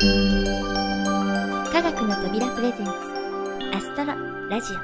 [0.00, 0.04] 科
[1.82, 2.92] 学の扉プレゼンツ
[3.74, 4.14] アストロ
[4.48, 4.76] ラジオ。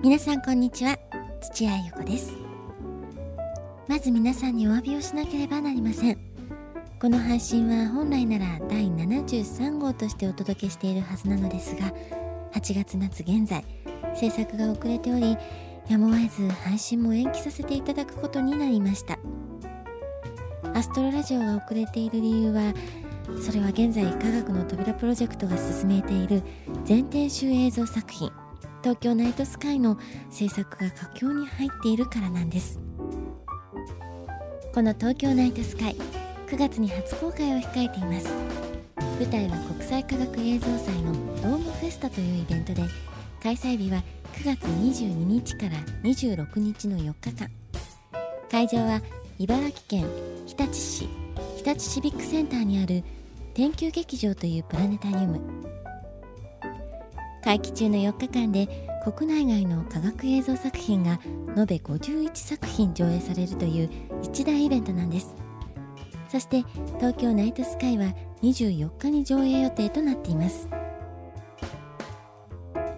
[0.00, 0.96] 皆さんこんにちは
[1.40, 2.36] 土屋ゆ子です。
[3.88, 6.18] まず皆さんにお詫びをしなければなりません。
[7.00, 11.92] この配信は本来なら第73号としてお届けしているはずなのですが
[12.54, 13.64] 8月末現在
[14.14, 15.36] 制作が遅れており
[15.88, 19.18] やむを得ず配信も延期させていただくことになりました。
[20.74, 22.72] アストロラジオが遅れている理由は
[23.40, 26.42] それは現在科学の扉プロジェクトが進めている
[26.84, 28.32] 全編集映像作品
[28.82, 29.98] 東京ナイトスカイの
[30.30, 32.80] 制作が佳境に入っているからなんです。
[34.74, 35.96] この東京ナイトスカイ
[36.48, 38.61] 9月に初公開を控えています。
[39.18, 42.82] 舞台は国際科学映像祭のドームフェスタというイベントで
[43.42, 44.02] 開催日は
[44.34, 47.50] 9月22日から26日の4日間。
[48.50, 49.00] 会場は
[49.38, 50.06] 茨城県
[50.46, 51.08] 日立市
[51.56, 53.02] 日立シビックセンターにある
[53.54, 55.40] 天球劇場というプラネタリウム。
[57.42, 58.68] 会期中の4日間で
[59.02, 61.18] 国内外の科学映像作品が
[61.56, 63.90] 延べ51作品上映されるという
[64.22, 65.41] 一大イベントなんです。
[66.32, 66.64] そして
[66.96, 68.06] 東京ナイトスカイは
[68.42, 70.66] 24日に上映予定となっています。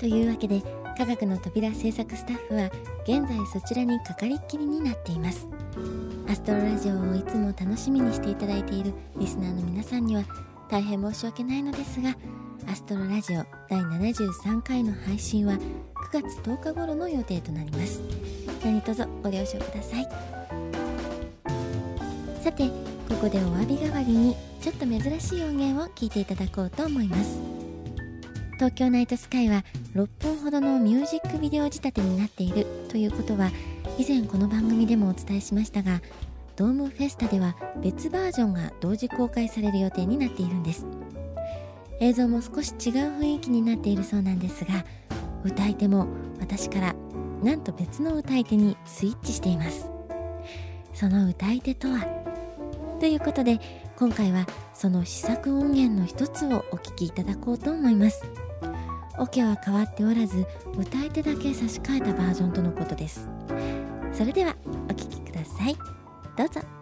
[0.00, 0.60] というわけで
[0.98, 2.72] 科学の扉制作スタッフは
[3.04, 5.46] 現在そちらにかかりっきりになっています。
[6.28, 10.24] アストロラジオをいつも楽しみにしていただいているリスナーの皆さんには
[10.68, 12.16] 大変申し訳ないのですが
[12.66, 15.58] アストロラジオ第73回の配信は9
[16.20, 18.02] 月10日頃の予定となります。
[18.64, 20.69] 何卒ご了承ください。
[22.42, 22.68] さて
[23.06, 27.38] ここでお詫び代わりにちょっと珍しい音源を聞いていただこうと思います。
[28.54, 29.62] 東京ナイトスカイは
[29.94, 33.50] 6分ほどのミュージックビデオ仕立てになっているということは
[33.98, 36.00] 以前この番組でもお伝えしましたが
[36.56, 40.86] ドームフェスタでは別バージョンが同時公開される予定になっているんです。
[42.00, 44.84] 映像も少し違う雰囲気になっているそうなんですが
[45.44, 46.06] 歌い手も
[46.38, 46.94] 私から
[47.42, 49.90] なんと別の歌い手にスイッチしています。
[50.94, 52.19] その歌い手とは
[53.00, 53.58] ということで
[53.98, 58.22] 今回はその試作音源の一つをお聴きいただこうと思います。
[59.18, 60.46] オケは変わっておらず
[60.76, 63.28] 歌い手だけ差し替えたバージョンとのことです。
[64.12, 64.54] それでは
[64.88, 65.76] お聴きください。
[66.36, 66.79] どうぞ。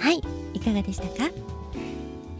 [0.00, 0.20] はい
[0.54, 1.30] いかがでしたか？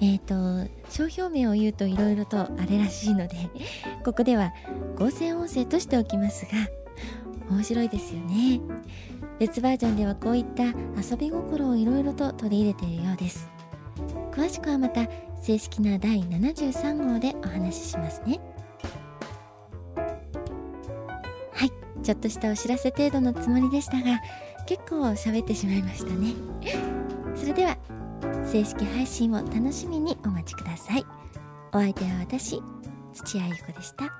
[0.00, 3.36] えっ、ー、と商標名を言うといろいろとあれらしいので
[4.04, 4.52] ここでは
[4.96, 6.50] 合成音声としておきますが
[7.50, 8.60] 面白いですよね。
[9.38, 13.48] 別バージョンではこういった遊び心をいろいろと取り入れているようです。
[14.32, 15.08] 詳しくはまた
[15.42, 18.38] 正式な第73号でお話ししますね。
[21.52, 21.70] はい
[22.02, 24.20] ちょっとしたお知らせ程度のつもりでしたが
[24.66, 26.34] 結構喋ってしまいましたね。
[27.34, 27.76] それでは
[28.44, 31.06] 正式配信を楽しみにお待ちください。
[31.72, 32.60] お相手は私
[33.12, 34.19] 土屋ゆ子でした。